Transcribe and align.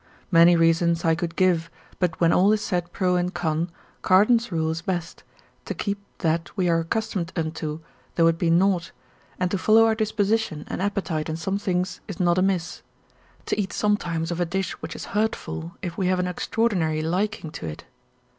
Many 0.31 0.55
reasons 0.55 1.05
I 1.05 1.13
could 1.13 1.35
give, 1.35 1.69
but 1.99 2.19
when 2.19 2.33
all 2.33 2.51
is 2.53 2.61
said 2.63 2.91
pro 2.91 3.15
and 3.17 3.31
con, 3.31 3.69
Cardan's 4.01 4.51
rule 4.51 4.71
is 4.71 4.81
best, 4.81 5.23
to 5.65 5.75
keep 5.75 5.99
that 6.21 6.49
we 6.57 6.67
are 6.67 6.79
accustomed 6.79 7.31
unto, 7.35 7.81
though 8.15 8.25
it 8.25 8.39
be 8.39 8.49
naught, 8.49 8.91
and 9.39 9.51
to 9.51 9.59
follow 9.59 9.85
our 9.85 9.93
disposition 9.93 10.65
and 10.67 10.81
appetite 10.81 11.29
in 11.29 11.37
some 11.37 11.59
things 11.59 12.01
is 12.07 12.19
not 12.19 12.39
amiss; 12.39 12.81
to 13.45 13.61
eat 13.61 13.71
sometimes 13.73 14.31
of 14.31 14.39
a 14.39 14.43
dish 14.45 14.71
which 14.81 14.95
is 14.95 15.05
hurtful, 15.13 15.73
if 15.83 15.99
we 15.99 16.07
have 16.07 16.17
an 16.17 16.27
extraordinary 16.27 17.03
liking 17.03 17.51
to 17.51 17.67
it. 17.67 17.83